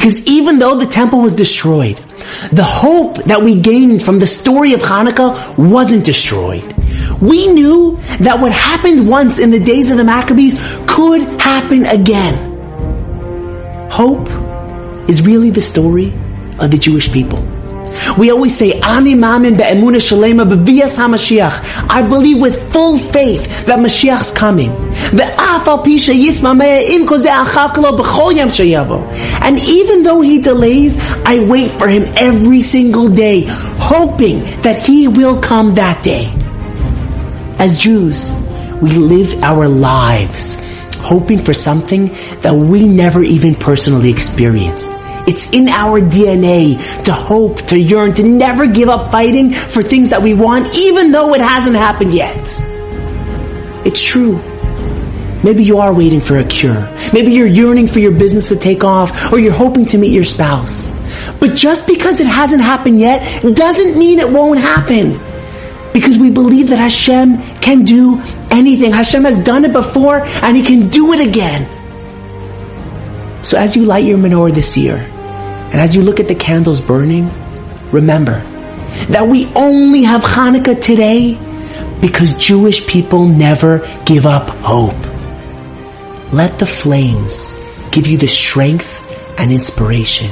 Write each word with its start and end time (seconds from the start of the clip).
Because 0.00 0.26
even 0.26 0.58
though 0.58 0.78
the 0.78 0.86
temple 0.86 1.20
was 1.20 1.34
destroyed, 1.34 1.98
the 2.52 2.64
hope 2.64 3.16
that 3.24 3.42
we 3.42 3.60
gained 3.60 4.02
from 4.02 4.18
the 4.18 4.26
story 4.26 4.72
of 4.72 4.80
Hanukkah 4.80 5.58
wasn't 5.58 6.06
destroyed. 6.06 6.64
We 7.20 7.48
knew 7.48 7.98
that 8.20 8.40
what 8.40 8.50
happened 8.50 9.06
once 9.06 9.38
in 9.38 9.50
the 9.50 9.60
days 9.60 9.90
of 9.90 9.98
the 9.98 10.04
Maccabees 10.04 10.54
could 10.86 11.20
happen 11.38 11.84
again. 11.84 12.48
Hope 13.90 14.26
is 15.06 15.20
really 15.20 15.50
the 15.50 15.60
story 15.60 16.14
of 16.58 16.70
the 16.70 16.78
Jewish 16.78 17.12
people. 17.12 17.49
We 18.18 18.30
always 18.30 18.56
say, 18.56 18.80
Ani 18.80 19.14
mamin 19.14 19.56
be'emuna 19.56 19.98
shalema 19.98 20.44
b'viyas 20.44 20.96
HaMashiach. 20.96 21.88
I 21.88 22.08
believe 22.08 22.40
with 22.40 22.72
full 22.72 22.98
faith 22.98 23.66
that 23.66 23.78
Mashiach's 23.78 24.32
coming. 24.32 24.70
And 29.42 29.58
even 29.58 30.02
though 30.02 30.20
he 30.20 30.42
delays, 30.42 30.96
I 31.24 31.46
wait 31.48 31.70
for 31.72 31.88
him 31.88 32.04
every 32.16 32.60
single 32.60 33.08
day, 33.08 33.44
hoping 33.48 34.42
that 34.62 34.82
he 34.84 35.08
will 35.08 35.40
come 35.40 35.72
that 35.72 36.02
day. 36.04 36.30
As 37.58 37.78
Jews, 37.78 38.34
we 38.80 38.90
live 38.90 39.42
our 39.42 39.68
lives 39.68 40.56
hoping 41.00 41.42
for 41.42 41.54
something 41.54 42.08
that 42.42 42.54
we 42.54 42.86
never 42.86 43.22
even 43.22 43.54
personally 43.54 44.10
experienced. 44.10 44.90
It's 45.30 45.46
in 45.54 45.68
our 45.68 46.00
DNA 46.00 47.04
to 47.04 47.12
hope, 47.12 47.62
to 47.68 47.78
yearn, 47.78 48.14
to 48.14 48.24
never 48.24 48.66
give 48.66 48.88
up 48.88 49.12
fighting 49.12 49.52
for 49.52 49.80
things 49.80 50.08
that 50.08 50.22
we 50.22 50.34
want, 50.34 50.76
even 50.76 51.12
though 51.12 51.34
it 51.34 51.40
hasn't 51.40 51.76
happened 51.76 52.12
yet. 52.12 52.36
It's 53.86 54.02
true. 54.02 54.38
Maybe 55.44 55.62
you 55.62 55.78
are 55.78 55.94
waiting 55.94 56.20
for 56.20 56.38
a 56.38 56.44
cure. 56.44 56.90
Maybe 57.12 57.30
you're 57.30 57.46
yearning 57.46 57.86
for 57.86 58.00
your 58.00 58.10
business 58.10 58.48
to 58.48 58.56
take 58.56 58.82
off, 58.82 59.32
or 59.32 59.38
you're 59.38 59.52
hoping 59.52 59.86
to 59.86 59.98
meet 59.98 60.10
your 60.10 60.24
spouse. 60.24 60.90
But 61.38 61.54
just 61.54 61.86
because 61.86 62.20
it 62.20 62.26
hasn't 62.26 62.60
happened 62.60 62.98
yet 62.98 63.22
doesn't 63.54 63.96
mean 63.96 64.18
it 64.18 64.32
won't 64.32 64.58
happen. 64.58 65.12
Because 65.92 66.18
we 66.18 66.32
believe 66.32 66.70
that 66.70 66.78
Hashem 66.80 67.38
can 67.60 67.84
do 67.84 68.20
anything. 68.50 68.90
Hashem 68.90 69.22
has 69.22 69.38
done 69.44 69.64
it 69.64 69.72
before 69.72 70.22
and 70.24 70.56
He 70.56 70.64
can 70.64 70.88
do 70.88 71.12
it 71.12 71.24
again. 71.24 71.68
So 73.44 73.56
as 73.56 73.76
you 73.76 73.84
light 73.84 74.02
your 74.02 74.18
menorah 74.18 74.52
this 74.52 74.76
year, 74.76 74.98
and 75.70 75.80
as 75.80 75.94
you 75.94 76.02
look 76.02 76.20
at 76.20 76.28
the 76.28 76.34
candles 76.34 76.80
burning, 76.80 77.30
remember 77.90 78.42
that 79.08 79.26
we 79.28 79.46
only 79.54 80.02
have 80.02 80.22
Hanukkah 80.22 80.80
today 80.80 81.38
because 82.00 82.34
Jewish 82.34 82.86
people 82.86 83.28
never 83.28 83.86
give 84.04 84.26
up 84.26 84.48
hope. 84.48 84.98
Let 86.32 86.58
the 86.58 86.66
flames 86.66 87.54
give 87.90 88.06
you 88.06 88.18
the 88.18 88.28
strength 88.28 88.98
and 89.38 89.52
inspiration 89.52 90.30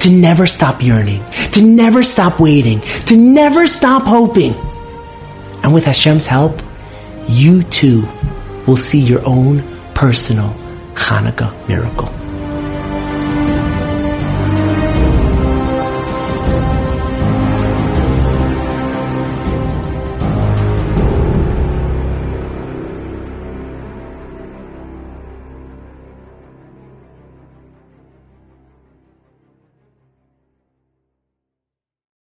to 0.00 0.10
never 0.10 0.46
stop 0.46 0.82
yearning, 0.82 1.24
to 1.52 1.62
never 1.62 2.02
stop 2.02 2.40
waiting, 2.40 2.80
to 3.06 3.16
never 3.16 3.66
stop 3.66 4.04
hoping. 4.04 4.54
And 5.62 5.74
with 5.74 5.84
Hashem's 5.84 6.26
help, 6.26 6.62
you 7.28 7.62
too 7.62 8.08
will 8.66 8.76
see 8.76 9.00
your 9.00 9.20
own 9.26 9.62
personal 9.94 10.54
Hanukkah 10.94 11.68
miracle. 11.68 12.17